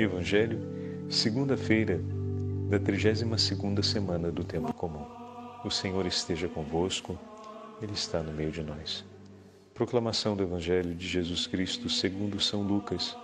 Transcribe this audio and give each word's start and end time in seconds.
Evangelho, 0.00 0.58
segunda-feira 1.10 2.00
da 2.70 2.80
32ª 2.80 3.82
semana 3.82 4.32
do 4.32 4.42
tempo 4.42 4.72
comum. 4.72 5.04
O 5.62 5.70
Senhor 5.70 6.06
esteja 6.06 6.48
convosco, 6.48 7.18
ele 7.80 7.92
está 7.92 8.22
no 8.22 8.32
meio 8.32 8.50
de 8.50 8.62
nós. 8.62 9.04
Proclamação 9.74 10.34
do 10.34 10.44
Evangelho 10.44 10.94
de 10.94 11.06
Jesus 11.06 11.46
Cristo, 11.46 11.90
segundo 11.90 12.40
São 12.40 12.62
Lucas. 12.62 13.14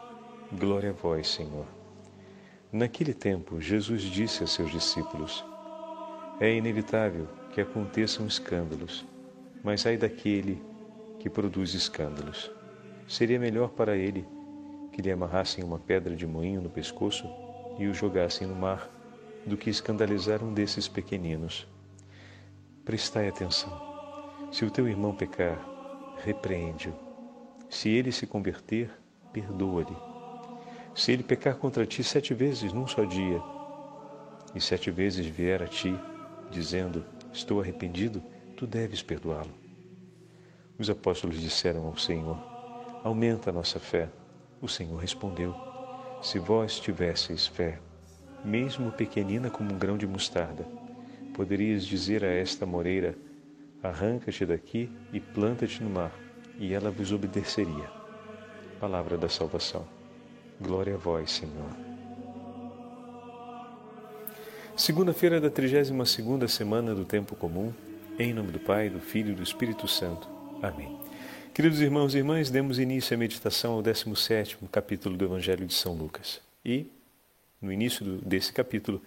Glória 0.53 0.91
a 0.91 0.93
vós, 0.93 1.29
Senhor. 1.29 1.65
Naquele 2.71 3.15
tempo, 3.15 3.63
Jesus 3.63 4.03
disse 4.03 4.45
a 4.45 4.47
seus 4.47 4.71
discípulos: 4.71 5.43
É 6.39 6.55
inevitável 6.55 7.27
que 7.55 7.63
aconteçam 7.63 8.27
escândalos, 8.27 9.07
mas 9.65 9.87
ai 9.87 9.97
daquele 9.97 10.63
que 11.19 11.31
produz 11.31 11.73
escândalos. 11.73 12.51
Seria 13.09 13.39
melhor 13.39 13.71
para 13.71 13.97
ele 13.97 14.27
que 14.99 15.03
lhe 15.03 15.13
amarrassem 15.13 15.63
uma 15.63 15.79
pedra 15.79 16.17
de 16.17 16.27
moinho 16.27 16.61
no 16.61 16.69
pescoço 16.69 17.25
e 17.79 17.87
o 17.87 17.95
jogassem 17.95 18.49
no 18.49 18.55
mar, 18.57 18.91
do 19.47 19.57
que 19.57 19.71
escandalizar 19.71 20.43
um 20.43 20.53
desses 20.53 20.89
pequeninos. 20.89 21.69
Prestai 22.85 23.29
atenção. 23.29 23.71
Se 24.51 24.65
o 24.65 24.71
teu 24.73 24.89
irmão 24.89 25.15
pecar, 25.15 25.57
repreende-o. 26.25 26.93
Se 27.71 27.89
ele 27.89 28.11
se 28.11 28.27
converter, 28.27 28.91
perdoa-lhe. 29.33 29.97
Se 30.97 31.13
ele 31.13 31.23
pecar 31.23 31.55
contra 31.55 31.87
ti 31.87 32.03
sete 32.03 32.35
vezes 32.35 32.73
num 32.73 32.89
só 32.89 33.05
dia, 33.05 33.41
e 34.53 34.61
sete 34.61 34.91
vezes 34.91 35.27
vier 35.27 35.63
a 35.63 35.69
ti, 35.69 35.97
dizendo: 36.51 37.05
Estou 37.33 37.61
arrependido, 37.61 38.21
tu 38.57 38.67
deves 38.67 39.01
perdoá-lo. 39.01 39.55
Os 40.77 40.91
apóstolos 40.91 41.41
disseram 41.41 41.87
ao 41.87 41.97
Senhor: 41.97 42.37
Aumenta 43.05 43.51
a 43.51 43.53
nossa 43.53 43.79
fé. 43.79 44.09
O 44.61 44.69
Senhor 44.69 44.97
respondeu: 44.97 45.55
Se 46.21 46.39
vós 46.39 46.81
tivesseis 46.81 47.47
fé, 47.47 47.79
mesmo 48.45 48.91
pequenina 48.91 49.51
como 49.51 49.73
um 49.73 49.79
grão 49.79 49.97
de 49.97 50.07
mostarda, 50.07 50.67
poderias 51.35 51.87
dizer 51.87 52.25
a 52.25 52.29
esta 52.29 52.67
moreira: 52.67 53.15
Arranca-te 53.83 54.45
daqui 54.45 54.91
e 55.13 55.21
planta-te 55.21 55.83
no 55.83 55.91
mar, 55.91 56.13
e 56.59 56.73
ela 56.75 56.91
vos 56.91 57.13
obedeceria. 57.13 57.91
Palavra 58.81 59.17
da 59.17 59.29
salvação. 59.29 59.87
Glória 60.61 60.95
a 60.95 60.99
vós, 60.99 61.31
Senhor. 61.31 61.71
Segunda-feira 64.77 65.41
da 65.41 65.51
32 65.51 66.09
segunda 66.09 66.47
semana 66.49 66.95
do 66.95 67.05
tempo 67.05 67.35
comum, 67.35 67.73
em 68.19 68.33
nome 68.33 68.53
do 68.53 68.61
Pai, 68.61 68.89
do 68.89 69.01
Filho 69.01 69.33
e 69.33 69.35
do 69.35 69.43
Espírito 69.43 69.87
Santo. 69.87 70.29
Amém. 70.63 70.99
Queridos 71.55 71.81
irmãos 71.81 72.15
e 72.15 72.19
irmãs, 72.19 72.51
demos 72.51 72.79
início 72.79 73.15
à 73.15 73.19
meditação 73.19 73.75
ao 73.75 73.83
17 73.83 74.59
capítulo 74.71 75.17
do 75.17 75.25
Evangelho 75.25 75.67
de 75.67 75.75
São 75.75 75.95
Lucas. 75.95 76.41
E, 76.65 76.87
no 77.61 77.73
início 77.73 78.05
desse 78.19 78.53
capítulo, 78.53 79.03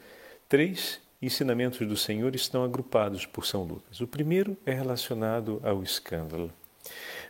três 0.50 1.00
ensinamentos 1.22 1.88
do 1.88 1.96
Senhor 1.96 2.36
estão 2.36 2.64
agrupados 2.64 3.26
por 3.26 3.46
São 3.46 3.64
Lucas. 3.64 4.02
O 4.02 4.08
primeiro 4.08 4.58
é 4.66 4.74
relacionado 4.74 5.62
ao 5.64 5.82
escândalo. 5.82 6.52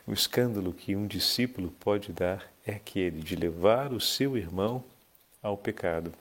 O 0.06 0.12
escândalo 0.12 0.72
que 0.72 0.96
um 0.96 1.06
discípulo 1.06 1.72
pode 1.78 2.12
dar 2.12 2.52
é 2.66 2.72
aquele 2.72 3.20
de 3.20 3.36
levar 3.36 3.92
o 3.92 4.00
seu 4.00 4.36
irmão 4.36 4.82
ao 5.42 5.56
pecado. 5.56 6.12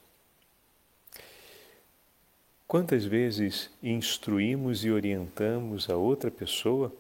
Quantas 2.68 3.04
vezes 3.04 3.70
instruímos 3.82 4.86
e 4.86 4.92
orientamos 4.92 5.90
a 5.90 5.98
outra 5.98 6.32
pessoa 6.32 6.94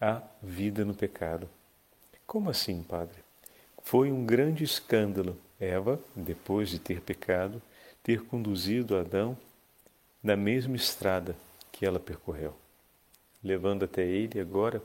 a 0.00 0.20
vida 0.42 0.84
no 0.84 0.94
pecado. 0.94 1.48
Como 2.26 2.50
assim, 2.50 2.82
Padre? 2.82 3.18
Foi 3.82 4.10
um 4.10 4.26
grande 4.26 4.64
escândalo 4.64 5.38
Eva, 5.58 5.98
depois 6.14 6.68
de 6.68 6.78
ter 6.78 7.00
pecado, 7.00 7.62
ter 8.02 8.22
conduzido 8.24 8.96
Adão 8.96 9.36
na 10.22 10.36
mesma 10.36 10.76
estrada 10.76 11.34
que 11.72 11.86
ela 11.86 11.98
percorreu, 11.98 12.54
levando 13.42 13.84
até 13.84 14.04
ele 14.04 14.38
agora 14.38 14.82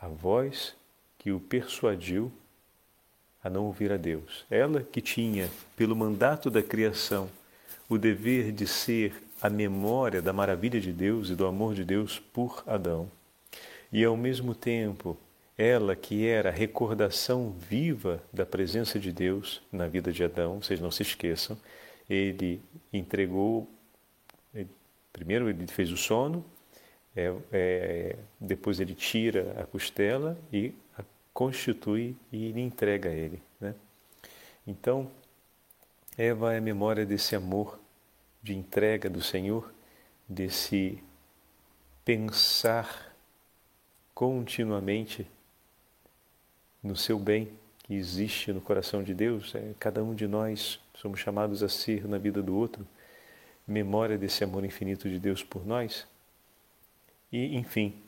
a 0.00 0.06
voz 0.08 0.74
que 1.18 1.32
o 1.32 1.40
persuadiu 1.40 2.32
a 3.42 3.50
não 3.50 3.64
ouvir 3.64 3.90
a 3.90 3.96
Deus. 3.96 4.44
Ela 4.48 4.82
que 4.82 5.00
tinha, 5.00 5.50
pelo 5.76 5.96
mandato 5.96 6.48
da 6.48 6.62
criação, 6.62 7.28
o 7.88 7.98
dever 7.98 8.52
de 8.52 8.66
ser 8.66 9.20
a 9.40 9.50
memória 9.50 10.22
da 10.22 10.32
maravilha 10.32 10.80
de 10.80 10.92
Deus 10.92 11.28
e 11.30 11.34
do 11.34 11.46
amor 11.46 11.74
de 11.74 11.84
Deus 11.84 12.20
por 12.20 12.62
Adão 12.66 13.10
e 13.92 14.04
ao 14.04 14.16
mesmo 14.16 14.54
tempo 14.54 15.18
ela 15.56 15.94
que 15.94 16.26
era 16.26 16.48
a 16.48 16.52
recordação 16.52 17.50
viva 17.50 18.22
da 18.32 18.46
presença 18.46 18.98
de 18.98 19.12
Deus 19.12 19.62
na 19.70 19.86
vida 19.86 20.10
de 20.10 20.24
Adão, 20.24 20.62
vocês 20.62 20.80
não 20.80 20.90
se 20.90 21.02
esqueçam, 21.02 21.58
ele 22.08 22.60
entregou, 22.92 23.68
primeiro 25.12 25.48
ele 25.48 25.66
fez 25.66 25.92
o 25.92 25.96
sono, 25.96 26.44
é, 27.14 27.34
é, 27.52 28.16
depois 28.40 28.80
ele 28.80 28.94
tira 28.94 29.54
a 29.60 29.66
costela 29.66 30.36
e 30.50 30.72
a 30.98 31.04
constitui 31.34 32.16
e 32.32 32.46
ele 32.46 32.60
entrega 32.60 33.10
a 33.10 33.12
ele. 33.12 33.40
Né? 33.60 33.74
Então, 34.66 35.10
Eva 36.16 36.54
é 36.54 36.58
a 36.58 36.62
memória 36.62 37.04
desse 37.04 37.36
amor 37.36 37.78
de 38.42 38.54
entrega 38.54 39.08
do 39.08 39.22
Senhor, 39.22 39.72
desse 40.28 41.02
pensar 42.04 43.11
continuamente 44.22 45.26
no 46.80 46.94
seu 46.94 47.18
bem 47.18 47.48
que 47.82 47.92
existe 47.92 48.52
no 48.52 48.60
coração 48.60 49.02
de 49.02 49.12
Deus. 49.12 49.52
É, 49.52 49.72
cada 49.80 50.04
um 50.04 50.14
de 50.14 50.28
nós 50.28 50.78
somos 50.94 51.18
chamados 51.18 51.60
a 51.60 51.68
ser 51.68 52.06
na 52.06 52.18
vida 52.18 52.40
do 52.40 52.56
outro 52.56 52.86
memória 53.66 54.16
desse 54.16 54.44
amor 54.44 54.64
infinito 54.64 55.10
de 55.10 55.18
Deus 55.18 55.42
por 55.42 55.66
nós. 55.66 56.06
E, 57.32 57.56
enfim, 57.56 58.00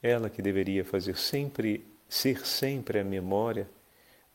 ela 0.00 0.30
que 0.30 0.40
deveria 0.40 0.84
fazer 0.84 1.16
sempre, 1.16 1.84
ser 2.08 2.46
sempre 2.46 3.00
a 3.00 3.04
memória 3.04 3.68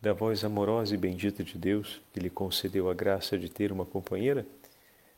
da 0.01 0.11
voz 0.11 0.43
amorosa 0.43 0.93
e 0.93 0.97
bendita 0.97 1.41
de 1.41 1.57
Deus, 1.57 2.01
que 2.11 2.19
lhe 2.19 2.29
concedeu 2.29 2.89
a 2.89 2.93
graça 2.93 3.39
de 3.39 3.47
ter 3.47 3.71
uma 3.71 3.85
companheira, 3.85 4.45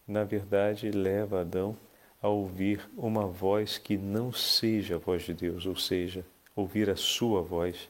na 0.08 0.24
verdade 0.24 0.92
leva 0.92 1.42
Adão 1.42 1.76
a 2.26 2.28
ouvir 2.28 2.90
uma 2.98 3.28
voz 3.28 3.78
que 3.78 3.96
não 3.96 4.34
seja 4.34 4.96
a 4.96 4.98
voz 4.98 5.22
de 5.22 5.32
Deus, 5.32 5.68
ou 5.68 5.76
seja, 5.76 6.26
ouvir 6.56 6.90
a 6.90 6.96
sua 6.96 7.44
voz. 7.44 7.88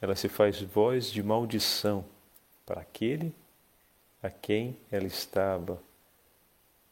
Ela 0.00 0.14
se 0.14 0.28
faz 0.28 0.60
voz 0.62 1.10
de 1.10 1.20
maldição 1.20 2.04
para 2.64 2.80
aquele 2.80 3.34
a 4.22 4.30
quem 4.30 4.76
ela 4.88 5.06
estava, 5.06 5.82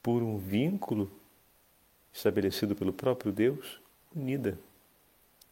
por 0.02 0.20
um 0.20 0.36
vínculo 0.36 1.08
estabelecido 2.12 2.74
pelo 2.74 2.92
próprio 2.92 3.30
Deus, 3.30 3.80
unida 4.12 4.58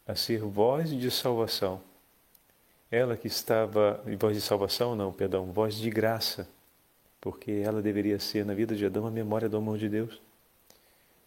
a 0.05 0.15
ser 0.15 0.41
voz 0.41 0.89
de 0.89 1.09
salvação. 1.09 1.81
Ela 2.91 3.15
que 3.15 3.27
estava, 3.27 4.03
voz 4.19 4.35
de 4.35 4.41
salvação 4.41 4.93
não, 4.93 5.13
perdão, 5.13 5.45
voz 5.53 5.75
de 5.75 5.89
graça, 5.89 6.49
porque 7.21 7.61
ela 7.63 7.81
deveria 7.81 8.19
ser 8.19 8.45
na 8.45 8.53
vida 8.53 8.75
de 8.75 8.85
Adão 8.85 9.07
a 9.07 9.11
memória 9.11 9.47
do 9.47 9.55
amor 9.55 9.77
de 9.77 9.87
Deus. 9.87 10.21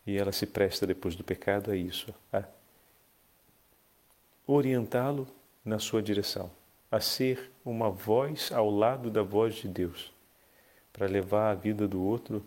E 0.06 0.16
ela 0.16 0.32
se 0.32 0.46
presta, 0.46 0.86
depois 0.86 1.14
do 1.14 1.22
pecado, 1.22 1.70
a 1.70 1.76
isso, 1.76 2.12
a 2.32 2.44
orientá-lo 4.46 5.26
na 5.64 5.78
sua 5.78 6.02
direção, 6.02 6.50
a 6.90 7.00
ser 7.00 7.50
uma 7.64 7.88
voz 7.90 8.50
ao 8.52 8.68
lado 8.68 9.10
da 9.10 9.22
voz 9.22 9.54
de 9.54 9.68
Deus, 9.68 10.12
para 10.92 11.06
levar 11.06 11.50
a 11.50 11.54
vida 11.54 11.86
do 11.86 12.02
outro 12.02 12.44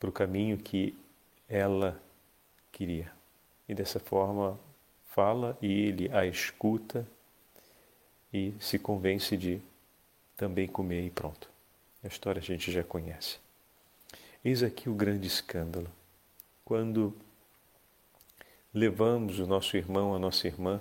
para 0.00 0.08
o 0.08 0.12
caminho 0.12 0.56
que 0.56 0.96
ela 1.48 2.00
queria. 2.72 3.12
E 3.68 3.74
dessa 3.74 4.00
forma 4.00 4.58
fala 5.06 5.56
e 5.60 5.70
ele 5.70 6.10
a 6.12 6.26
escuta 6.26 7.06
e 8.32 8.54
se 8.58 8.78
convence 8.78 9.36
de 9.36 9.60
também 10.36 10.66
comer 10.66 11.04
e 11.04 11.10
pronto. 11.10 11.48
A 12.02 12.08
história 12.08 12.40
a 12.40 12.42
gente 12.42 12.72
já 12.72 12.82
conhece. 12.82 13.38
Eis 14.44 14.62
aqui 14.62 14.88
o 14.88 14.94
grande 14.94 15.26
escândalo 15.26 15.88
quando 16.64 17.14
levamos 18.72 19.38
o 19.38 19.46
nosso 19.46 19.76
irmão, 19.76 20.14
a 20.14 20.18
nossa 20.18 20.46
irmã 20.46 20.80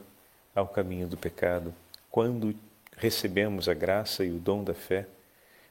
ao 0.55 0.67
caminho 0.67 1.07
do 1.07 1.17
pecado, 1.17 1.73
quando 2.09 2.55
recebemos 2.95 3.67
a 3.67 3.73
graça 3.73 4.23
e 4.23 4.29
o 4.29 4.39
dom 4.39 4.63
da 4.63 4.73
fé 4.73 5.07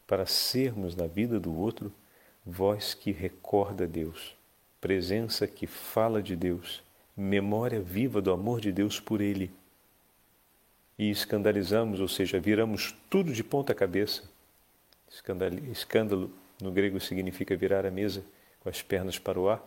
para 0.06 0.26
sermos 0.26 0.96
na 0.96 1.06
vida 1.06 1.38
do 1.38 1.56
outro 1.56 1.92
voz 2.44 2.94
que 2.94 3.12
recorda 3.12 3.86
Deus, 3.86 4.34
presença 4.80 5.46
que 5.46 5.66
fala 5.66 6.22
de 6.22 6.34
Deus, 6.34 6.82
memória 7.16 7.80
viva 7.80 8.20
do 8.20 8.32
amor 8.32 8.60
de 8.60 8.72
Deus 8.72 8.98
por 8.98 9.20
Ele. 9.20 9.50
E 10.98 11.10
escandalizamos, 11.10 12.00
ou 12.00 12.08
seja, 12.08 12.40
viramos 12.40 12.94
tudo 13.08 13.32
de 13.32 13.44
ponta 13.44 13.74
cabeça. 13.74 14.24
Escândalo 15.70 16.30
no 16.60 16.70
grego 16.70 17.00
significa 17.00 17.56
virar 17.56 17.86
a 17.86 17.90
mesa 17.90 18.22
com 18.60 18.68
as 18.68 18.82
pernas 18.82 19.18
para 19.18 19.38
o 19.38 19.48
ar 19.48 19.62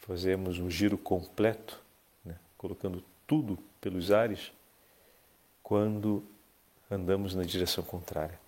fazemos 0.00 0.58
um 0.58 0.70
giro 0.70 0.98
completo, 0.98 1.80
né, 2.24 2.36
colocando 2.56 3.02
tudo 3.26 3.58
pelos 3.80 4.10
ares, 4.10 4.52
quando 5.62 6.24
andamos 6.90 7.34
na 7.34 7.44
direção 7.44 7.84
contrária. 7.84 8.38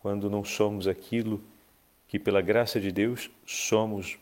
quando 0.00 0.30
não 0.30 0.42
somos 0.42 0.88
aquilo 0.88 1.42
que, 2.08 2.18
pela 2.18 2.40
graça 2.40 2.80
de 2.80 2.90
Deus, 2.90 3.30
somos 3.46 4.18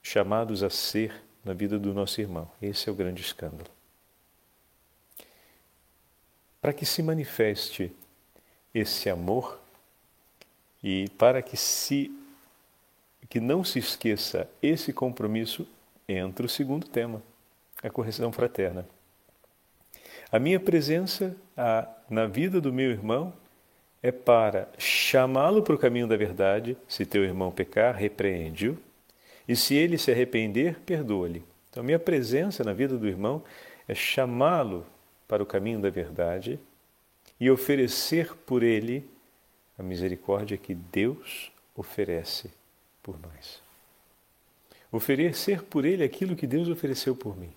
chamados 0.00 0.62
a 0.62 0.70
ser 0.70 1.12
na 1.44 1.52
vida 1.52 1.78
do 1.78 1.92
nosso 1.92 2.20
irmão. 2.20 2.50
Esse 2.62 2.88
é 2.88 2.92
o 2.92 2.94
grande 2.94 3.20
escândalo. 3.20 3.68
Para 6.60 6.72
que 6.72 6.86
se 6.86 7.02
manifeste 7.02 7.92
esse 8.72 9.10
amor 9.10 9.60
e 10.82 11.08
para 11.18 11.42
que 11.42 11.56
se 11.56 12.10
que 13.30 13.38
não 13.38 13.62
se 13.62 13.78
esqueça 13.78 14.50
esse 14.60 14.92
compromisso, 14.92 15.64
entra 16.08 16.44
o 16.44 16.48
segundo 16.48 16.88
tema, 16.88 17.22
a 17.80 17.88
correção 17.88 18.32
fraterna. 18.32 18.84
A 20.32 20.38
minha 20.40 20.58
presença 20.58 21.36
a, 21.56 21.88
na 22.10 22.26
vida 22.26 22.60
do 22.60 22.72
meu 22.72 22.90
irmão 22.90 23.32
é 24.02 24.10
para 24.10 24.68
chamá-lo 24.76 25.62
para 25.62 25.76
o 25.76 25.78
caminho 25.78 26.08
da 26.08 26.16
verdade. 26.16 26.76
Se 26.88 27.06
teu 27.06 27.22
irmão 27.22 27.52
pecar, 27.52 27.94
repreende-o. 27.94 28.76
E 29.46 29.54
se 29.54 29.74
ele 29.74 29.96
se 29.96 30.10
arrepender, 30.10 30.80
perdoa-lhe. 30.80 31.44
Então, 31.70 31.84
minha 31.84 31.98
presença 32.00 32.64
na 32.64 32.72
vida 32.72 32.98
do 32.98 33.06
irmão 33.06 33.44
é 33.86 33.94
chamá-lo 33.94 34.84
para 35.28 35.42
o 35.42 35.46
caminho 35.46 35.78
da 35.78 35.90
verdade 35.90 36.58
e 37.38 37.48
oferecer 37.48 38.34
por 38.34 38.64
ele 38.64 39.08
a 39.78 39.82
misericórdia 39.82 40.56
que 40.56 40.74
Deus 40.74 41.52
oferece 41.76 42.50
por 43.02 43.18
nós. 43.20 43.62
Oferecer 44.92 45.62
por 45.62 45.84
ele 45.84 46.02
aquilo 46.02 46.36
que 46.36 46.46
Deus 46.46 46.68
ofereceu 46.68 47.14
por 47.14 47.36
mim. 47.36 47.52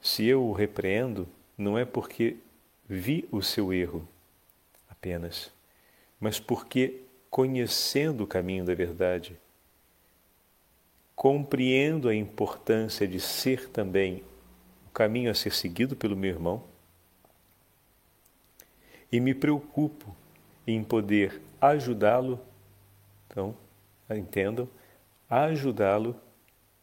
Se 0.00 0.24
eu 0.26 0.44
o 0.44 0.52
repreendo, 0.52 1.28
não 1.56 1.78
é 1.78 1.84
porque 1.84 2.36
vi 2.88 3.26
o 3.30 3.42
seu 3.42 3.72
erro, 3.72 4.06
apenas, 4.88 5.50
mas 6.20 6.38
porque, 6.38 7.02
conhecendo 7.30 8.24
o 8.24 8.26
caminho 8.26 8.64
da 8.64 8.74
verdade, 8.74 9.38
compreendo 11.14 12.08
a 12.08 12.14
importância 12.14 13.06
de 13.06 13.20
ser 13.20 13.68
também 13.70 14.22
o 14.86 14.90
caminho 14.90 15.30
a 15.30 15.34
ser 15.34 15.52
seguido 15.52 15.94
pelo 15.94 16.16
meu 16.16 16.30
irmão 16.30 16.62
e 19.10 19.20
me 19.20 19.34
preocupo 19.34 20.14
em 20.66 20.82
poder 20.82 21.40
ajudá-lo, 21.60 22.40
então, 23.34 23.52
entendam, 24.10 24.68
ajudá-lo 25.28 26.14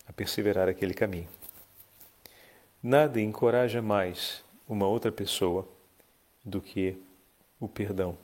a 0.06 0.12
perseverar 0.12 0.68
aquele 0.68 0.94
caminho. 0.94 1.30
Nada 2.83 3.21
encoraja 3.21 3.81
mais 3.81 4.44
uma 4.68 4.86
outra 4.86 5.13
pessoa 5.13 5.65
do 6.44 6.59
que 6.59 6.98
o 7.57 7.69
perdão, 7.69 8.18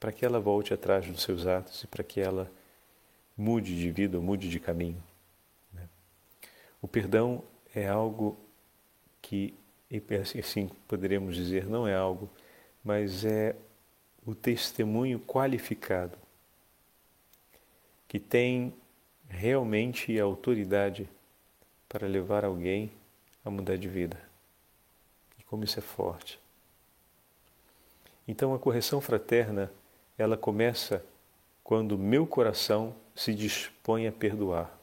para 0.00 0.10
que 0.10 0.24
ela 0.24 0.40
volte 0.40 0.74
atrás 0.74 1.06
dos 1.06 1.22
seus 1.22 1.46
atos 1.46 1.84
e 1.84 1.86
para 1.86 2.02
que 2.02 2.20
ela 2.20 2.50
mude 3.36 3.78
de 3.78 3.92
vida 3.92 4.16
ou 4.16 4.24
mude 4.24 4.48
de 4.48 4.58
caminho. 4.58 5.00
Né? 5.72 5.88
O 6.80 6.88
perdão 6.88 7.44
é 7.72 7.86
algo 7.86 8.36
que, 9.20 9.54
assim 10.36 10.68
poderíamos 10.88 11.36
dizer, 11.36 11.64
não 11.66 11.86
é 11.86 11.94
algo, 11.94 12.28
mas 12.82 13.24
é 13.24 13.54
o 14.26 14.34
testemunho 14.34 15.20
qualificado 15.20 16.21
que 18.12 18.20
tem 18.20 18.74
realmente 19.26 20.20
autoridade 20.20 21.08
para 21.88 22.06
levar 22.06 22.44
alguém 22.44 22.92
a 23.42 23.48
mudar 23.48 23.78
de 23.78 23.88
vida. 23.88 24.20
E 25.38 25.42
como 25.44 25.64
isso 25.64 25.78
é 25.78 25.82
forte. 25.82 26.38
Então 28.28 28.52
a 28.52 28.58
correção 28.58 29.00
fraterna, 29.00 29.72
ela 30.18 30.36
começa 30.36 31.02
quando 31.64 31.96
meu 31.96 32.26
coração 32.26 32.94
se 33.16 33.32
dispõe 33.32 34.06
a 34.06 34.12
perdoar. 34.12 34.78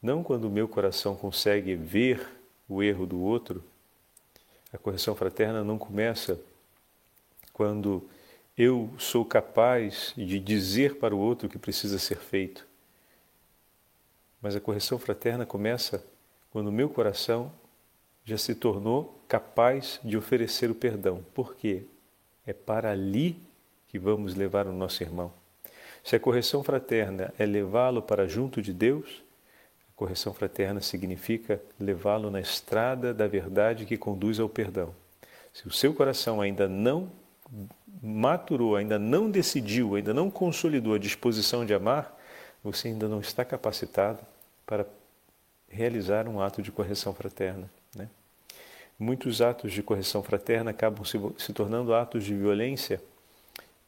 Não 0.00 0.22
quando 0.22 0.48
meu 0.48 0.68
coração 0.68 1.16
consegue 1.16 1.74
ver 1.74 2.24
o 2.68 2.84
erro 2.84 3.04
do 3.04 3.20
outro. 3.20 3.64
A 4.72 4.78
correção 4.78 5.16
fraterna 5.16 5.64
não 5.64 5.76
começa 5.76 6.40
quando 7.52 8.08
eu 8.58 8.90
sou 8.98 9.24
capaz 9.24 10.12
de 10.16 10.40
dizer 10.40 10.96
para 10.96 11.14
o 11.14 11.18
outro 11.18 11.46
o 11.46 11.50
que 11.50 11.58
precisa 11.58 11.96
ser 11.96 12.18
feito. 12.18 12.66
Mas 14.42 14.56
a 14.56 14.60
correção 14.60 14.98
fraterna 14.98 15.46
começa 15.46 16.04
quando 16.50 16.66
o 16.66 16.72
meu 16.72 16.88
coração 16.88 17.52
já 18.24 18.36
se 18.36 18.56
tornou 18.56 19.22
capaz 19.28 20.00
de 20.02 20.16
oferecer 20.16 20.68
o 20.70 20.74
perdão. 20.74 21.24
Por 21.32 21.54
quê? 21.54 21.84
É 22.44 22.52
para 22.52 22.90
ali 22.90 23.40
que 23.86 23.98
vamos 23.98 24.34
levar 24.34 24.66
o 24.66 24.72
nosso 24.72 25.04
irmão. 25.04 25.32
Se 26.02 26.16
a 26.16 26.20
correção 26.20 26.64
fraterna 26.64 27.32
é 27.38 27.46
levá-lo 27.46 28.02
para 28.02 28.26
junto 28.26 28.60
de 28.60 28.72
Deus, 28.72 29.22
a 29.88 29.96
correção 29.96 30.34
fraterna 30.34 30.80
significa 30.80 31.62
levá-lo 31.78 32.28
na 32.28 32.40
estrada 32.40 33.14
da 33.14 33.28
verdade 33.28 33.86
que 33.86 33.96
conduz 33.96 34.40
ao 34.40 34.48
perdão. 34.48 34.92
Se 35.52 35.68
o 35.68 35.70
seu 35.70 35.94
coração 35.94 36.40
ainda 36.40 36.68
não 36.68 37.10
maturou, 38.02 38.76
ainda 38.76 38.98
não 38.98 39.30
decidiu, 39.30 39.94
ainda 39.94 40.12
não 40.12 40.30
consolidou 40.30 40.94
a 40.94 40.98
disposição 40.98 41.64
de 41.64 41.74
amar, 41.74 42.16
você 42.62 42.88
ainda 42.88 43.08
não 43.08 43.20
está 43.20 43.44
capacitado 43.44 44.20
para 44.66 44.86
realizar 45.68 46.28
um 46.28 46.40
ato 46.40 46.62
de 46.62 46.70
correção 46.72 47.14
fraterna. 47.14 47.70
Né? 47.94 48.08
muitos 48.98 49.40
atos 49.40 49.72
de 49.72 49.82
correção 49.82 50.22
fraterna 50.22 50.72
acabam 50.72 51.04
se, 51.04 51.18
se 51.38 51.52
tornando 51.52 51.94
atos 51.94 52.24
de 52.24 52.34
violência 52.34 53.00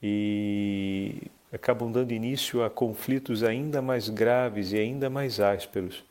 e 0.02 1.22
acabam 1.52 1.90
dando 1.90 2.12
início 2.12 2.62
a 2.62 2.70
conflitos 2.70 3.42
ainda 3.42 3.82
mais 3.82 4.08
graves 4.08 4.72
e 4.72 4.78
ainda 4.78 5.10
mais 5.10 5.40
ásperos, 5.40 6.04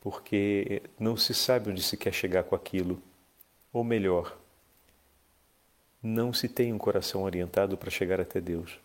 porque 0.00 0.82
não 0.98 1.16
se 1.16 1.32
sabe 1.32 1.70
onde 1.70 1.82
se 1.82 1.96
quer 1.96 2.12
chegar 2.12 2.42
com 2.42 2.56
aquilo. 2.56 3.00
Ou 3.72 3.84
melhor, 3.84 4.36
não 6.02 6.32
se 6.32 6.48
tem 6.48 6.72
um 6.72 6.78
coração 6.78 7.22
orientado 7.22 7.76
para 7.76 7.90
chegar 7.90 8.20
até 8.20 8.40
Deus. 8.40 8.78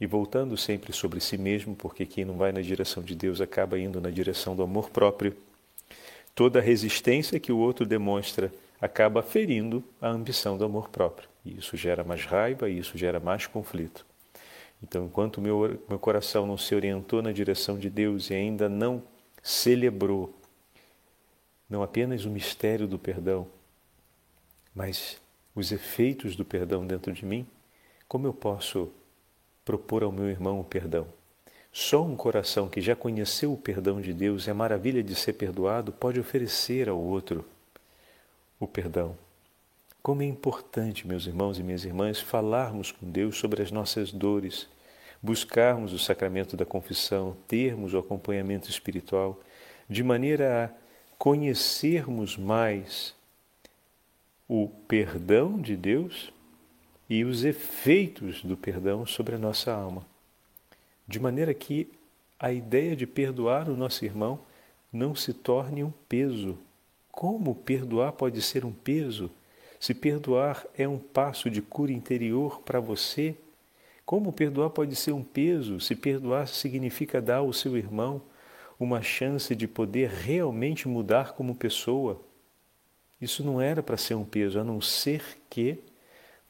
E 0.00 0.06
voltando 0.06 0.56
sempre 0.56 0.92
sobre 0.92 1.20
si 1.20 1.36
mesmo, 1.36 1.74
porque 1.74 2.06
quem 2.06 2.24
não 2.24 2.36
vai 2.36 2.52
na 2.52 2.60
direção 2.60 3.02
de 3.02 3.14
Deus 3.14 3.40
acaba 3.40 3.78
indo 3.78 4.00
na 4.00 4.10
direção 4.10 4.54
do 4.54 4.62
amor 4.62 4.90
próprio 4.90 5.36
Toda 6.38 6.60
resistência 6.60 7.40
que 7.40 7.50
o 7.50 7.58
outro 7.58 7.84
demonstra 7.84 8.52
acaba 8.80 9.24
ferindo 9.24 9.82
a 10.00 10.06
ambição 10.08 10.56
do 10.56 10.64
amor 10.64 10.88
próprio. 10.88 11.28
E 11.44 11.58
isso 11.58 11.76
gera 11.76 12.04
mais 12.04 12.24
raiva 12.24 12.70
e 12.70 12.78
isso 12.78 12.96
gera 12.96 13.18
mais 13.18 13.44
conflito. 13.48 14.06
Então, 14.80 15.06
enquanto 15.06 15.40
meu, 15.40 15.82
meu 15.88 15.98
coração 15.98 16.46
não 16.46 16.56
se 16.56 16.76
orientou 16.76 17.20
na 17.20 17.32
direção 17.32 17.76
de 17.76 17.90
Deus 17.90 18.30
e 18.30 18.34
ainda 18.34 18.68
não 18.68 19.02
celebrou 19.42 20.32
não 21.68 21.82
apenas 21.82 22.24
o 22.24 22.30
mistério 22.30 22.86
do 22.86 23.00
perdão, 23.00 23.44
mas 24.72 25.20
os 25.58 25.72
efeitos 25.72 26.36
do 26.36 26.44
perdão 26.44 26.86
dentro 26.86 27.12
de 27.12 27.24
mim, 27.24 27.46
como 28.06 28.26
eu 28.26 28.32
posso 28.32 28.90
propor 29.64 30.02
ao 30.02 30.12
meu 30.12 30.28
irmão 30.28 30.60
o 30.60 30.64
perdão? 30.64 31.06
Só 31.72 32.02
um 32.02 32.16
coração 32.16 32.68
que 32.68 32.80
já 32.80 32.94
conheceu 32.96 33.52
o 33.52 33.56
perdão 33.56 34.00
de 34.00 34.12
Deus 34.12 34.46
e 34.46 34.50
a 34.50 34.54
maravilha 34.54 35.02
de 35.02 35.14
ser 35.14 35.34
perdoado 35.34 35.92
pode 35.92 36.18
oferecer 36.18 36.88
ao 36.88 36.98
outro 36.98 37.44
o 38.58 38.66
perdão. 38.66 39.16
Como 40.00 40.22
é 40.22 40.26
importante, 40.26 41.06
meus 41.06 41.26
irmãos 41.26 41.58
e 41.58 41.62
minhas 41.62 41.84
irmãs, 41.84 42.20
falarmos 42.20 42.92
com 42.92 43.10
Deus 43.10 43.36
sobre 43.36 43.60
as 43.60 43.70
nossas 43.70 44.12
dores, 44.12 44.68
buscarmos 45.20 45.92
o 45.92 45.98
sacramento 45.98 46.56
da 46.56 46.64
confissão, 46.64 47.36
termos 47.46 47.92
o 47.94 47.98
acompanhamento 47.98 48.70
espiritual, 48.70 49.40
de 49.88 50.02
maneira 50.02 50.66
a 50.66 50.70
conhecermos 51.18 52.36
mais 52.36 53.17
o 54.48 54.68
perdão 54.88 55.60
de 55.60 55.76
Deus 55.76 56.32
e 57.08 57.24
os 57.24 57.44
efeitos 57.44 58.42
do 58.42 58.56
perdão 58.56 59.06
sobre 59.06 59.34
a 59.34 59.38
nossa 59.38 59.72
alma 59.72 60.04
de 61.08 61.18
maneira 61.18 61.54
que 61.54 61.88
a 62.38 62.52
ideia 62.52 62.94
de 62.94 63.06
perdoar 63.06 63.68
o 63.68 63.76
nosso 63.76 64.04
irmão 64.04 64.40
não 64.92 65.14
se 65.14 65.32
torne 65.32 65.82
um 65.82 65.90
peso. 66.06 66.58
Como 67.10 67.54
perdoar 67.54 68.12
pode 68.12 68.42
ser 68.42 68.64
um 68.64 68.72
peso? 68.72 69.30
Se 69.80 69.94
perdoar 69.94 70.66
é 70.76 70.86
um 70.86 70.98
passo 70.98 71.48
de 71.48 71.62
cura 71.62 71.92
interior 71.92 72.60
para 72.60 72.78
você, 72.78 73.34
como 74.04 74.32
perdoar 74.32 74.70
pode 74.70 74.94
ser 74.94 75.12
um 75.12 75.24
peso? 75.24 75.80
Se 75.80 75.94
perdoar 75.94 76.46
significa 76.46 77.22
dar 77.22 77.38
ao 77.38 77.52
seu 77.52 77.76
irmão 77.76 78.20
uma 78.78 79.02
chance 79.02 79.54
de 79.56 79.66
poder 79.66 80.10
realmente 80.10 80.86
mudar 80.86 81.32
como 81.32 81.54
pessoa. 81.54 82.20
Isso 83.20 83.44
não 83.44 83.60
era 83.60 83.82
para 83.82 83.96
ser 83.96 84.14
um 84.14 84.24
peso, 84.24 84.60
a 84.60 84.64
não 84.64 84.80
ser 84.80 85.38
que 85.50 85.82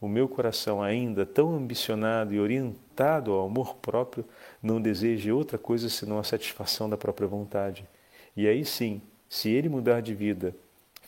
o 0.01 0.07
meu 0.07 0.29
coração, 0.29 0.81
ainda 0.81 1.27
tão 1.27 1.55
ambicionado 1.55 2.33
e 2.33 2.39
orientado 2.39 3.33
ao 3.33 3.47
amor 3.47 3.77
próprio, 3.77 4.25
não 4.63 4.81
deseje 4.81 5.33
outra 5.33 5.59
coisa 5.59 5.89
senão 5.89 6.19
a 6.19 6.25
satisfação 6.25 6.89
da 6.89 6.97
própria 6.97 7.27
vontade. 7.27 7.85
E 8.37 8.47
aí 8.47 8.65
sim, 8.65 9.03
se 9.29 9.51
ele 9.51 9.69
mudar 9.69 10.01
de 10.01 10.15
vida, 10.15 10.55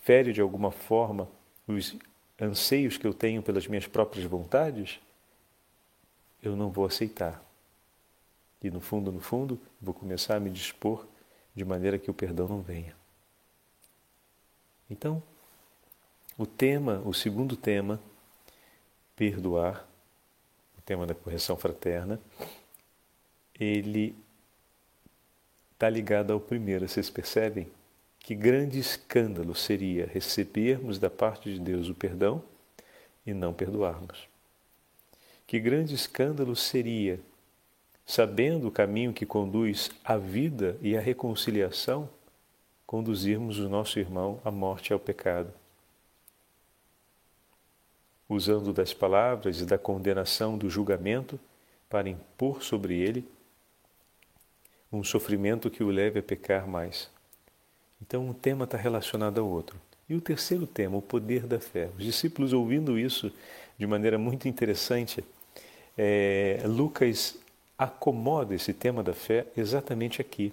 fere 0.02 0.32
de 0.32 0.40
alguma 0.40 0.72
forma 0.72 1.28
os 1.68 1.96
anseios 2.40 2.96
que 2.96 3.06
eu 3.06 3.14
tenho 3.14 3.42
pelas 3.42 3.66
minhas 3.66 3.86
próprias 3.86 4.24
vontades, 4.26 4.98
eu 6.42 6.56
não 6.56 6.70
vou 6.70 6.86
aceitar. 6.86 7.44
E 8.62 8.70
no 8.70 8.80
fundo, 8.80 9.12
no 9.12 9.20
fundo, 9.20 9.60
vou 9.80 9.94
começar 9.94 10.36
a 10.36 10.40
me 10.40 10.50
dispor 10.50 11.06
de 11.54 11.64
maneira 11.64 11.98
que 11.98 12.10
o 12.10 12.14
perdão 12.14 12.48
não 12.48 12.60
venha. 12.60 12.94
Então, 14.88 15.22
o 16.40 16.46
tema, 16.46 17.02
o 17.04 17.12
segundo 17.12 17.54
tema, 17.54 18.00
perdoar, 19.14 19.86
o 20.78 20.80
tema 20.80 21.06
da 21.06 21.14
correção 21.14 21.54
fraterna, 21.54 22.18
ele 23.58 24.16
está 25.74 25.90
ligado 25.90 26.32
ao 26.32 26.40
primeiro. 26.40 26.88
Vocês 26.88 27.10
percebem 27.10 27.68
que 28.18 28.34
grande 28.34 28.78
escândalo 28.78 29.54
seria 29.54 30.06
recebermos 30.06 30.98
da 30.98 31.10
parte 31.10 31.52
de 31.52 31.60
Deus 31.60 31.90
o 31.90 31.94
perdão 31.94 32.42
e 33.26 33.34
não 33.34 33.52
perdoarmos. 33.52 34.26
Que 35.46 35.60
grande 35.60 35.94
escândalo 35.94 36.56
seria, 36.56 37.20
sabendo 38.06 38.68
o 38.68 38.72
caminho 38.72 39.12
que 39.12 39.26
conduz 39.26 39.90
à 40.02 40.16
vida 40.16 40.78
e 40.80 40.96
à 40.96 41.00
reconciliação, 41.02 42.08
conduzirmos 42.86 43.58
o 43.58 43.68
nosso 43.68 43.98
irmão 43.98 44.40
à 44.42 44.50
morte 44.50 44.88
e 44.88 44.94
ao 44.94 44.98
pecado. 44.98 45.59
Usando 48.30 48.72
das 48.72 48.94
palavras 48.94 49.60
e 49.60 49.66
da 49.66 49.76
condenação 49.76 50.56
do 50.56 50.70
julgamento 50.70 51.38
para 51.90 52.08
impor 52.08 52.62
sobre 52.62 52.96
ele 52.96 53.28
um 54.92 55.04
sofrimento 55.04 55.70
que 55.70 55.82
o 55.82 55.88
leve 55.88 56.20
a 56.20 56.22
pecar 56.22 56.66
mais. 56.66 57.10
Então, 58.00 58.26
um 58.28 58.32
tema 58.32 58.64
está 58.64 58.78
relacionado 58.78 59.40
ao 59.40 59.46
outro. 59.46 59.78
E 60.08 60.14
o 60.14 60.20
terceiro 60.20 60.66
tema, 60.66 60.96
o 60.96 61.02
poder 61.02 61.46
da 61.46 61.60
fé. 61.60 61.90
Os 61.96 62.04
discípulos 62.04 62.52
ouvindo 62.52 62.98
isso 62.98 63.32
de 63.78 63.86
maneira 63.86 64.18
muito 64.18 64.48
interessante, 64.48 65.24
é, 65.96 66.62
Lucas 66.64 67.38
acomoda 67.78 68.54
esse 68.54 68.74
tema 68.74 69.02
da 69.02 69.14
fé 69.14 69.46
exatamente 69.56 70.20
aqui. 70.20 70.52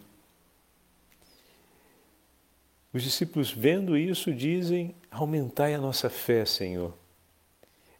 Os 2.93 3.03
discípulos, 3.03 3.51
vendo 3.51 3.98
isso, 3.98 4.34
dizem: 4.34 4.96
Aumentai 5.12 5.74
a 5.74 5.77
nossa 5.77 6.10
fé, 6.10 6.46
Senhor. 6.46 6.93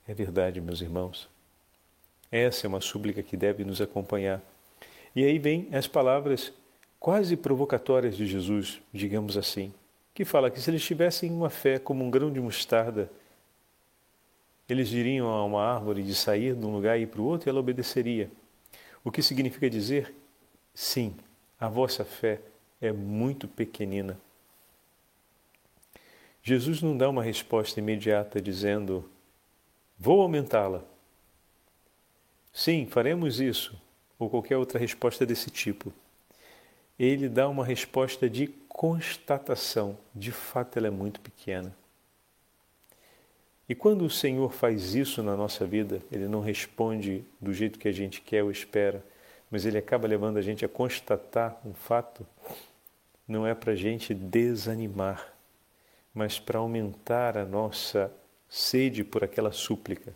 É 0.08 0.14
verdade, 0.14 0.62
meus 0.62 0.80
irmãos. 0.80 1.28
Essa 2.32 2.66
é 2.66 2.70
uma 2.70 2.80
súplica 2.80 3.22
que 3.22 3.36
deve 3.36 3.66
nos 3.66 3.82
acompanhar. 3.82 4.42
E 5.14 5.26
aí 5.26 5.38
vem 5.38 5.68
as 5.74 5.86
palavras 5.86 6.54
quase 7.00 7.36
provocatórias 7.36 8.16
de 8.16 8.26
Jesus, 8.26 8.82
digamos 8.94 9.36
assim, 9.36 9.74
que 10.14 10.24
fala 10.24 10.50
que 10.50 10.62
se 10.62 10.70
eles 10.70 10.84
tivessem 10.84 11.30
uma 11.32 11.50
fé 11.50 11.78
como 11.78 12.04
um 12.06 12.10
grão 12.10 12.32
de 12.32 12.40
mostarda, 12.40 13.10
eles 14.70 14.90
diriam 14.90 15.28
a 15.28 15.44
uma 15.46 15.64
árvore 15.64 16.04
de 16.04 16.16
sair 16.16 16.56
de 16.56 16.66
um 16.66 16.72
lugar 16.74 16.98
e 16.98 17.04
ir 17.04 17.08
para 17.08 17.22
o 17.22 17.26
outro 17.26 17.48
e 17.48 17.50
ela 17.50 17.60
obedeceria. 17.60 18.30
O 19.04 19.12
que 19.12 19.22
significa 19.22 19.70
dizer, 19.70 20.14
sim, 20.74 21.16
a 21.60 21.68
vossa 21.68 22.04
fé 22.06 22.40
é 22.82 22.92
muito 22.92 23.48
pequenina. 23.48 24.18
Jesus 26.42 26.82
não 26.82 26.98
dá 26.98 27.10
uma 27.10 27.24
resposta 27.24 27.80
imediata 27.80 28.42
dizendo, 28.42 29.10
vou 29.98 30.22
aumentá-la. 30.22 30.84
Sim, 32.54 32.86
faremos 32.86 33.40
isso, 33.40 33.80
ou 34.18 34.30
qualquer 34.30 34.58
outra 34.58 34.80
resposta 34.80 35.26
desse 35.26 35.50
tipo. 35.50 35.94
Ele 36.98 37.30
dá 37.30 37.48
uma 37.48 37.64
resposta 37.64 38.30
de 38.30 38.48
constatação, 38.68 39.98
de 40.14 40.32
fato 40.32 40.78
ela 40.78 40.88
é 40.88 40.92
muito 40.92 41.22
pequena. 41.22 41.76
E 43.70 43.76
quando 43.76 44.06
o 44.06 44.10
Senhor 44.10 44.52
faz 44.52 44.96
isso 44.96 45.22
na 45.22 45.36
nossa 45.36 45.66
vida, 45.66 46.02
Ele 46.12 46.28
não 46.28 46.40
responde 46.40 47.24
do 47.40 47.54
jeito 47.54 47.78
que 47.78 47.88
a 47.88 47.92
gente 47.92 48.22
quer 48.22 48.44
ou 48.44 48.50
espera, 48.50 49.04
mas 49.52 49.66
Ele 49.66 49.78
acaba 49.78 50.08
levando 50.08 50.38
a 50.38 50.42
gente 50.42 50.64
a 50.64 50.70
constatar 50.70 51.60
um 51.66 51.74
fato, 51.74 52.26
não 53.28 53.46
é 53.46 53.54
para 53.54 53.74
a 53.74 53.76
gente 53.76 54.14
desanimar, 54.14 55.34
mas 56.14 56.40
para 56.40 56.60
aumentar 56.60 57.38
a 57.38 57.46
nossa 57.46 58.12
sede 58.50 59.04
por 59.04 59.24
aquela 59.24 59.52
súplica, 59.52 60.14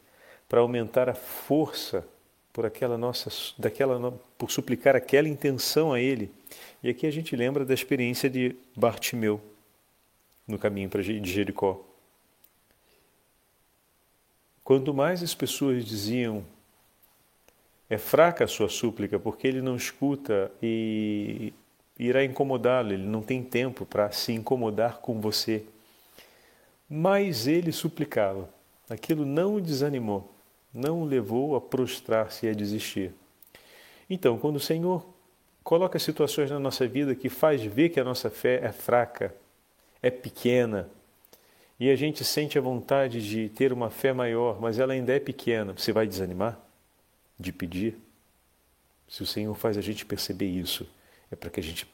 para 0.48 0.60
aumentar 0.60 1.10
a 1.10 1.14
força 1.14 2.06
por 2.54 2.66
aquela 2.66 2.98
nossa, 2.98 3.30
daquela, 3.58 4.12
por 4.38 4.52
suplicar 4.52 4.96
aquela 4.96 5.30
intenção 5.30 5.94
a 5.94 6.00
Ele. 6.00 6.30
E 6.84 6.90
aqui 6.90 7.08
a 7.08 7.12
gente 7.12 7.36
lembra 7.36 7.64
da 7.64 7.74
experiência 7.74 8.30
de 8.30 8.56
Bartimeu 8.76 9.42
no 10.48 10.58
caminho 10.60 10.90
de 10.90 11.32
Jericó. 11.32 11.82
Quanto 14.64 14.94
mais 14.94 15.24
as 15.24 15.34
pessoas 15.34 15.86
diziam, 15.86 16.46
é 17.90 17.98
fraca 17.98 18.46
a 18.46 18.48
sua 18.48 18.70
súplica, 18.70 19.20
porque 19.20 19.48
ele 19.48 19.62
não 19.62 19.76
escuta 19.76 20.52
e 20.62 21.54
irá 21.98 22.24
incomodá-lo, 22.24 22.94
ele 22.94 23.06
não 23.06 23.22
tem 23.22 23.44
tempo 23.44 23.86
para 23.86 24.12
se 24.12 24.32
incomodar 24.34 25.00
com 25.00 25.20
você. 25.20 25.64
Mas 26.94 27.48
ele 27.48 27.72
suplicava, 27.72 28.50
aquilo 28.90 29.26
não 29.26 29.56
o 29.56 29.62
desanimou, 29.62 30.30
não 30.74 31.02
o 31.02 31.06
levou 31.06 31.56
a 31.56 31.62
prostrar-se 31.62 32.46
e 32.46 32.50
a 32.50 32.54
desistir. 32.54 33.14
Então, 34.10 34.38
quando 34.38 34.58
o 34.58 34.60
Senhor 34.60 35.06
coloca 35.64 35.98
situações 35.98 36.52
na 36.52 36.60
nossa 36.60 36.86
vida 36.86 37.16
que 37.16 37.30
faz 37.30 37.64
ver 37.64 37.92
que 37.92 38.00
a 38.02 38.04
nossa 38.04 38.30
fé 38.30 38.60
é 38.62 38.74
fraca, 38.74 39.34
é 40.02 40.12
pequena, 40.12 40.90
e 41.80 41.90
a 41.90 41.96
gente 41.96 42.26
sente 42.26 42.58
a 42.58 42.62
vontade 42.62 43.26
de 43.26 43.48
ter 43.48 43.72
uma 43.72 43.90
fé 43.90 44.12
maior, 44.12 44.60
mas 44.60 44.78
ela 44.78 44.92
ainda 44.92 45.14
é 45.14 45.20
pequena, 45.20 45.72
você 45.72 45.94
vai 45.94 46.06
desanimar 46.06 46.60
de 47.40 47.54
pedir? 47.54 47.98
Se 49.08 49.24
o 49.24 49.26
Senhor 49.26 49.56
faz 49.56 49.78
a 49.78 49.82
gente 49.82 50.06
perceber 50.06 50.48
isso, 50.48 50.86
é 51.32 51.38
para 51.38 51.50
que 51.50 51.62
a 51.62 51.64
gente 51.64 51.88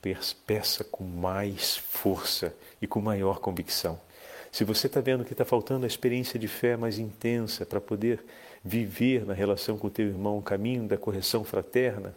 peça 0.47 0.83
com 0.83 1.03
mais 1.03 1.77
força 1.77 2.51
e 2.81 2.87
com 2.87 2.99
maior 2.99 3.39
convicção. 3.39 4.06
Se 4.51 4.63
você 4.63 4.87
está 4.87 5.01
vendo 5.01 5.25
que 5.25 5.33
está 5.33 5.45
faltando 5.45 5.85
a 5.85 5.87
experiência 5.87 6.39
de 6.39 6.47
fé 6.47 6.75
mais 6.77 6.97
intensa 6.97 7.65
para 7.65 7.81
poder 7.81 8.23
viver 8.63 9.25
na 9.25 9.33
relação 9.33 9.77
com 9.77 9.87
o 9.87 9.91
teu 9.91 10.07
irmão 10.07 10.37
o 10.37 10.41
caminho 10.41 10.87
da 10.87 10.97
correção 10.97 11.43
fraterna, 11.43 12.15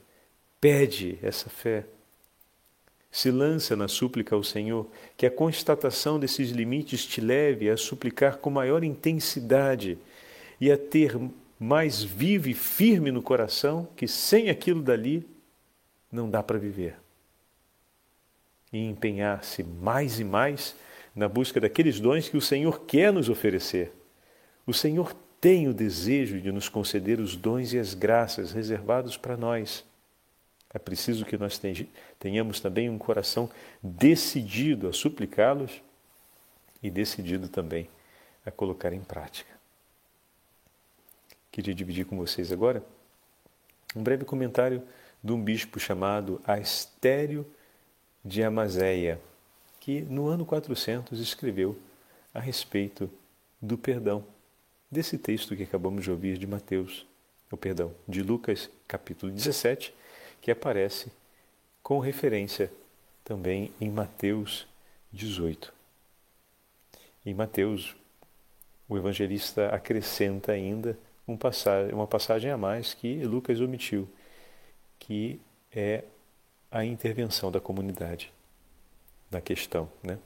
pede 0.61 1.19
essa 1.23 1.49
fé 1.51 1.85
se 3.11 3.31
lança 3.31 3.75
na 3.75 3.89
súplica 3.89 4.37
ao 4.37 4.45
Senhor, 4.45 4.87
que 5.17 5.27
a 5.27 5.31
constatação 5.31 6.19
desses 6.19 6.51
limites 6.51 7.05
te 7.05 7.21
leve 7.21 7.69
a 7.69 7.77
suplicar 7.77 8.39
com 8.39 8.51
maior 8.51 8.85
intensidade 8.85 9.99
e 10.61 10.71
a 10.71 10.79
ter 10.79 11.19
mais 11.59 12.03
vivo 12.03 12.49
e 12.49 12.55
firme 12.55 13.11
no 13.11 13.21
coração 13.21 13.89
que 13.97 14.07
sem 14.07 14.49
aquilo 14.49 14.81
dali 14.81 15.27
não 16.11 16.31
dá 16.31 16.43
para 16.43 16.59
viver. 16.59 16.97
E 18.73 18.79
empenhar-se 18.79 19.65
mais 19.65 20.21
e 20.21 20.25
mais 20.25 20.77
na 21.15 21.29
busca 21.29 21.61
daqueles 21.61 22.01
dons 22.01 22.29
que 22.29 22.37
o 22.37 22.41
Senhor 22.41 22.83
quer 22.83 23.13
nos 23.13 23.29
oferecer. 23.29 23.93
O 24.67 24.73
Senhor 24.73 25.15
tem 25.41 25.69
o 25.69 25.75
desejo 25.75 26.41
de 26.41 26.53
nos 26.53 26.69
conceder 26.69 27.19
os 27.19 27.35
dons 27.35 27.73
e 27.73 27.79
as 27.79 27.95
graças 27.95 28.53
reservados 28.53 29.17
para 29.17 29.37
nós. 29.37 29.85
É 30.73 30.79
preciso 30.79 31.25
que 31.25 31.37
nós 31.37 31.61
tenhamos 32.19 32.61
também 32.61 32.89
um 32.89 32.99
coração 32.99 33.51
decidido 33.83 34.89
a 34.89 34.93
suplicá-los 34.93 35.83
e 36.83 36.91
decidido 36.91 37.49
também 37.49 37.89
a 38.47 38.51
colocar 38.51 38.93
em 38.93 39.01
prática. 39.01 39.51
Queria 41.51 41.75
dividir 41.75 42.05
com 42.07 42.17
vocês 42.17 42.53
agora 42.53 42.85
um 43.97 44.03
breve 44.03 44.25
comentário 44.25 44.83
de 45.23 45.33
um 45.33 45.43
bispo 45.43 45.81
chamado 45.81 46.41
Astério 46.47 47.45
de 48.25 48.43
Amazéia, 48.43 49.21
que 49.81 50.03
no 50.03 50.29
ano 50.29 50.45
400 50.45 51.19
escreveu 51.19 51.77
a 52.35 52.39
respeito 52.39 53.11
do 53.61 53.79
perdão, 53.79 54.25
desse 54.91 55.17
texto 55.17 55.57
que 55.57 55.63
acabamos 55.63 56.05
de 56.05 56.11
ouvir 56.11 56.37
de 56.37 56.47
Mateus, 56.47 57.07
o 57.51 57.57
perdão, 57.57 57.93
de 58.07 58.23
Lucas, 58.23 58.71
capítulo 58.87 59.33
17, 59.33 59.93
que 60.41 60.51
aparece 60.51 61.11
com 61.83 61.99
referência 61.99 62.71
também 63.25 63.73
em 63.81 63.91
Mateus 63.91 64.67
18. 65.13 65.73
Em 67.25 67.35
Mateus, 67.35 67.97
o 68.89 68.97
evangelista 68.97 69.69
acrescenta 69.69 70.53
ainda 70.53 70.97
um 71.27 71.37
passagem, 71.37 71.95
uma 71.95 72.07
passagem 72.07 72.51
a 72.51 72.57
mais 72.57 72.95
que 72.95 73.25
Lucas 73.25 73.61
omitiu, 73.61 74.09
que 74.99 75.41
é 75.73 76.05
a 76.71 76.85
intervenção 76.85 77.51
da 77.51 77.61
comunidade 77.61 78.33
na 79.31 79.41
questão. 79.41 79.89
Né? 80.03 80.19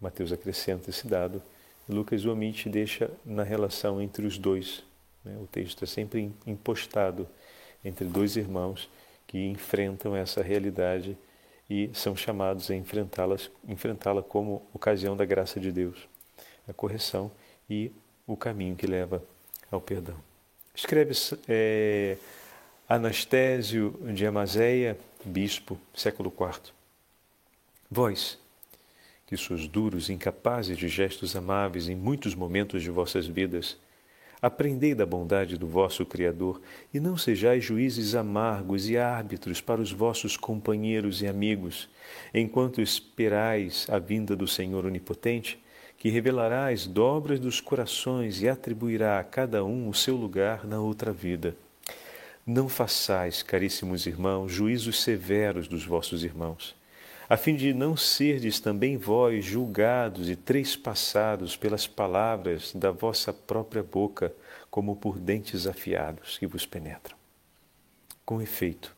Mateus 0.00 0.32
acrescenta 0.32 0.90
esse 0.90 1.06
dado, 1.06 1.42
Lucas 1.88 2.24
omite 2.24 2.68
e 2.68 2.72
deixa 2.72 3.10
na 3.24 3.42
relação 3.42 4.00
entre 4.00 4.26
os 4.26 4.38
dois. 4.38 4.84
Né? 5.24 5.36
O 5.40 5.46
texto 5.46 5.82
é 5.84 5.86
sempre 5.86 6.32
impostado 6.46 7.28
entre 7.84 8.04
dois 8.04 8.36
irmãos 8.36 8.88
que 9.26 9.46
enfrentam 9.46 10.14
essa 10.14 10.42
realidade 10.42 11.16
e 11.68 11.90
são 11.94 12.14
chamados 12.14 12.70
a 12.70 12.74
enfrentá-la 12.74 13.36
enfrentá 13.66 14.20
como 14.22 14.62
ocasião 14.74 15.16
da 15.16 15.24
graça 15.24 15.58
de 15.58 15.72
Deus, 15.72 15.96
a 16.68 16.72
correção 16.72 17.30
e 17.68 17.90
o 18.26 18.36
caminho 18.36 18.76
que 18.76 18.86
leva 18.86 19.22
ao 19.70 19.80
perdão. 19.80 20.16
Escreve 20.74 21.14
é, 21.48 22.16
Anastésio 22.88 23.98
de 24.14 24.26
Amazeia, 24.26 24.98
bispo, 25.24 25.78
século 25.94 26.30
IV. 26.30 26.72
Vós, 27.94 28.38
que 29.26 29.36
sois 29.36 29.68
duros, 29.68 30.08
incapazes 30.08 30.78
de 30.78 30.88
gestos 30.88 31.36
amáveis 31.36 31.90
em 31.90 31.94
muitos 31.94 32.34
momentos 32.34 32.82
de 32.82 32.90
vossas 32.90 33.26
vidas, 33.26 33.76
aprendei 34.40 34.94
da 34.94 35.04
bondade 35.04 35.58
do 35.58 35.66
vosso 35.66 36.06
Criador 36.06 36.62
e 36.94 36.98
não 36.98 37.18
sejais 37.18 37.62
juízes 37.62 38.14
amargos 38.14 38.88
e 38.88 38.96
árbitros 38.96 39.60
para 39.60 39.78
os 39.78 39.92
vossos 39.92 40.38
companheiros 40.38 41.20
e 41.20 41.26
amigos, 41.26 41.86
enquanto 42.32 42.80
esperais 42.80 43.86
a 43.90 43.98
vinda 43.98 44.34
do 44.34 44.48
Senhor 44.48 44.86
Onipotente, 44.86 45.62
que 45.98 46.08
revelará 46.08 46.68
as 46.68 46.86
dobras 46.86 47.38
dos 47.38 47.60
corações 47.60 48.40
e 48.40 48.48
atribuirá 48.48 49.18
a 49.18 49.24
cada 49.24 49.66
um 49.66 49.86
o 49.86 49.92
seu 49.92 50.16
lugar 50.16 50.66
na 50.66 50.80
outra 50.80 51.12
vida. 51.12 51.54
Não 52.46 52.70
façais, 52.70 53.42
caríssimos 53.42 54.06
irmãos, 54.06 54.50
juízos 54.50 55.02
severos 55.02 55.68
dos 55.68 55.84
vossos 55.84 56.24
irmãos 56.24 56.74
a 57.32 57.36
fim 57.38 57.56
de 57.56 57.72
não 57.72 57.96
serdes 57.96 58.60
também 58.60 58.98
vós 58.98 59.42
julgados 59.42 60.28
e 60.28 60.36
trespassados 60.36 61.56
pelas 61.56 61.86
palavras 61.86 62.74
da 62.74 62.90
vossa 62.90 63.32
própria 63.32 63.82
boca, 63.82 64.34
como 64.70 64.94
por 64.94 65.18
dentes 65.18 65.66
afiados 65.66 66.36
que 66.36 66.46
vos 66.46 66.66
penetram. 66.66 67.16
Com 68.22 68.42
efeito, 68.42 68.94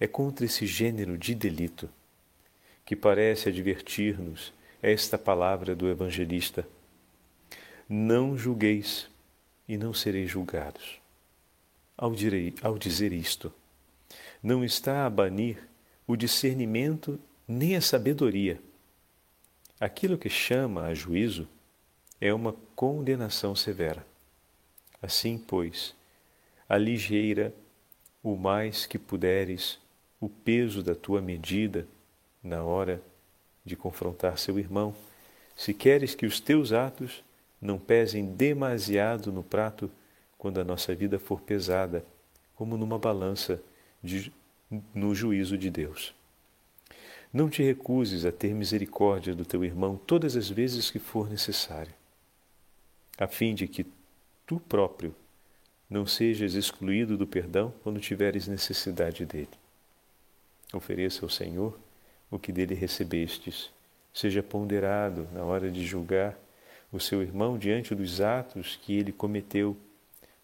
é 0.00 0.08
contra 0.08 0.44
esse 0.44 0.66
gênero 0.66 1.16
de 1.16 1.32
delito 1.32 1.88
que 2.84 2.96
parece 2.96 3.50
advertir-nos 3.50 4.52
esta 4.82 5.16
palavra 5.16 5.76
do 5.76 5.88
evangelista: 5.88 6.66
Não 7.88 8.36
julgueis 8.36 9.08
e 9.68 9.76
não 9.76 9.94
sereis 9.94 10.28
julgados. 10.28 11.00
Ao, 11.96 12.12
direi, 12.12 12.52
ao 12.62 12.76
dizer 12.76 13.12
isto, 13.12 13.52
não 14.42 14.64
está 14.64 15.06
a 15.06 15.10
banir 15.10 15.58
o 16.04 16.16
discernimento 16.16 17.16
nem 17.46 17.76
a 17.76 17.80
sabedoria. 17.80 18.60
Aquilo 19.78 20.16
que 20.16 20.30
chama 20.30 20.84
a 20.84 20.94
juízo 20.94 21.48
é 22.20 22.32
uma 22.32 22.54
condenação 22.74 23.54
severa. 23.54 24.06
Assim, 25.02 25.36
pois, 25.36 25.94
aligeira 26.68 27.52
o 28.22 28.36
mais 28.36 28.86
que 28.86 28.98
puderes 28.98 29.78
o 30.18 30.28
peso 30.28 30.82
da 30.82 30.94
tua 30.94 31.20
medida 31.20 31.86
na 32.42 32.62
hora 32.62 33.02
de 33.64 33.76
confrontar 33.76 34.38
seu 34.38 34.58
irmão, 34.58 34.94
se 35.56 35.74
queres 35.74 36.14
que 36.14 36.26
os 36.26 36.40
teus 36.40 36.72
atos 36.72 37.22
não 37.60 37.78
pesem 37.78 38.26
demasiado 38.26 39.32
no 39.32 39.42
prato 39.42 39.90
quando 40.36 40.60
a 40.60 40.64
nossa 40.64 40.94
vida 40.94 41.18
for 41.18 41.40
pesada, 41.40 42.04
como 42.54 42.76
numa 42.76 42.98
balança 42.98 43.60
de, 44.02 44.32
no 44.94 45.14
juízo 45.14 45.56
de 45.56 45.70
Deus. 45.70 46.14
Não 47.34 47.50
te 47.50 47.64
recuses 47.64 48.24
a 48.24 48.30
ter 48.30 48.54
misericórdia 48.54 49.34
do 49.34 49.44
teu 49.44 49.64
irmão 49.64 49.96
todas 50.06 50.36
as 50.36 50.48
vezes 50.48 50.88
que 50.88 51.00
for 51.00 51.28
necessário, 51.28 51.92
a 53.18 53.26
fim 53.26 53.56
de 53.56 53.66
que 53.66 53.84
tu 54.46 54.60
próprio 54.60 55.12
não 55.90 56.06
sejas 56.06 56.54
excluído 56.54 57.18
do 57.18 57.26
perdão 57.26 57.74
quando 57.82 57.98
tiveres 57.98 58.46
necessidade 58.46 59.26
dele. 59.26 59.48
Ofereça 60.72 61.24
ao 61.24 61.28
Senhor 61.28 61.76
o 62.30 62.38
que 62.38 62.52
dele 62.52 62.72
recebestes. 62.72 63.68
Seja 64.12 64.40
ponderado 64.40 65.26
na 65.32 65.42
hora 65.42 65.72
de 65.72 65.84
julgar 65.84 66.38
o 66.92 67.00
seu 67.00 67.20
irmão 67.20 67.58
diante 67.58 67.96
dos 67.96 68.20
atos 68.20 68.78
que 68.80 68.96
ele 68.96 69.10
cometeu, 69.10 69.76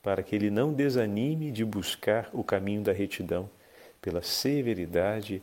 para 0.03 0.25
que 0.25 0.35
ele 0.35 0.51
não 0.51 0.73
desanime 0.73 1.53
de 1.53 1.65
buscar 1.65 2.29
o 2.33 2.43
caminho 2.43 2.83
da 2.83 2.93
retidão 2.93 3.49
pela 4.03 4.23
severidade 4.23 5.41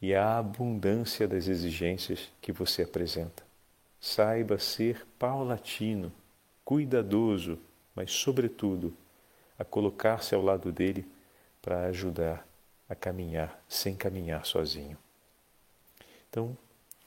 e 0.00 0.14
a 0.14 0.38
abundância 0.38 1.26
das 1.26 1.48
exigências 1.48 2.30
que 2.40 2.52
você 2.52 2.82
apresenta. 2.82 3.42
Saiba 4.00 4.58
ser 4.58 5.06
paulatino, 5.18 6.12
cuidadoso, 6.64 7.58
mas, 7.94 8.12
sobretudo, 8.12 8.94
a 9.58 9.64
colocar-se 9.64 10.34
ao 10.34 10.42
lado 10.42 10.70
dele 10.70 11.06
para 11.62 11.86
ajudar 11.86 12.46
a 12.88 12.94
caminhar 12.94 13.60
sem 13.68 13.96
caminhar 13.96 14.44
sozinho. 14.44 14.98
Então, 16.28 16.56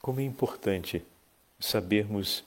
como 0.01 0.19
é 0.19 0.23
importante 0.23 1.05
sabermos 1.59 2.43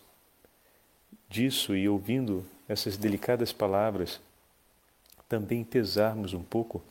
disso 1.28 1.76
e 1.76 1.88
ouvindo 1.88 2.44
essas 2.68 2.96
delicadas 2.96 3.52
palavras, 3.52 4.20
também 5.28 5.64
pesarmos 5.64 6.35
um 6.35 6.42
pouco 6.42 6.83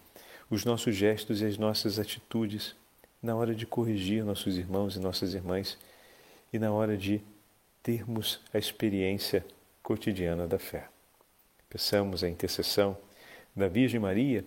os 0.49 0.65
nossos 0.65 0.95
gestos 0.95 1.41
e 1.41 1.45
as 1.45 1.57
nossas 1.57 1.99
atitudes 1.99 2.75
na 3.21 3.35
hora 3.35 3.53
de 3.53 3.65
corrigir 3.65 4.23
nossos 4.23 4.57
irmãos 4.57 4.95
e 4.95 4.99
nossas 4.99 5.33
irmãs 5.33 5.77
e 6.51 6.57
na 6.57 6.71
hora 6.71 6.97
de 6.97 7.21
termos 7.83 8.39
a 8.53 8.57
experiência 8.57 9.45
cotidiana 9.83 10.47
da 10.47 10.57
fé. 10.57 10.87
Peçamos 11.69 12.23
a 12.23 12.29
intercessão 12.29 12.97
da 13.55 13.67
Virgem 13.67 13.99
Maria, 13.99 14.43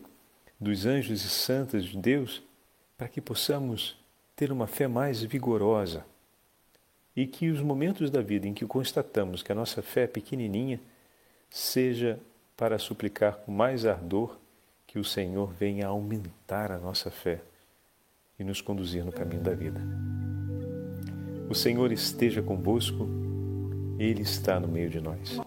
dos 0.58 0.86
anjos 0.86 1.24
e 1.24 1.28
santos 1.28 1.84
de 1.84 1.98
Deus, 1.98 2.42
para 2.96 3.08
que 3.08 3.20
possamos 3.20 3.96
ter 4.34 4.50
uma 4.50 4.66
fé 4.66 4.88
mais 4.88 5.22
vigorosa 5.22 6.04
e 7.16 7.26
que 7.26 7.50
os 7.50 7.60
momentos 7.60 8.10
da 8.10 8.20
vida 8.20 8.48
em 8.48 8.54
que 8.54 8.66
constatamos 8.66 9.42
que 9.42 9.52
a 9.52 9.54
nossa 9.54 9.82
fé 9.82 10.02
é 10.02 10.06
pequenininha 10.08 10.80
seja 11.48 12.18
para 12.56 12.78
suplicar 12.78 13.36
com 13.36 13.52
mais 13.52 13.86
ardor 13.86 14.36
que 14.86 14.98
o 14.98 15.04
Senhor 15.04 15.52
venha 15.52 15.86
aumentar 15.86 16.72
a 16.72 16.78
nossa 16.78 17.10
fé 17.10 17.40
e 18.38 18.44
nos 18.44 18.60
conduzir 18.60 19.04
no 19.04 19.12
caminho 19.12 19.42
da 19.42 19.54
vida. 19.54 19.80
O 21.48 21.54
Senhor 21.54 21.92
esteja 21.92 22.42
convosco, 22.42 23.08
Ele 23.98 24.22
está 24.22 24.58
no 24.58 24.68
meio 24.68 24.90
de 24.90 25.00
nós. 25.00 25.40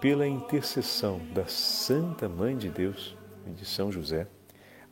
Pela 0.00 0.26
intercessão 0.26 1.20
da 1.34 1.46
Santa 1.46 2.28
Mãe 2.28 2.56
de 2.56 2.68
Deus 2.68 3.16
e 3.46 3.50
de 3.50 3.64
São 3.64 3.90
José, 3.90 4.26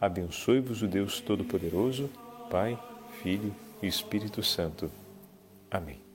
abençoe-vos 0.01 0.83
o 0.83 0.89
Deus 0.89 1.21
Todo-Poderoso, 1.21 2.09
Pai, 2.51 2.79
Filho 3.23 3.55
e 3.83 3.87
Espírito 3.87 4.43
Santo. 4.43 4.91
Amém. 5.71 6.12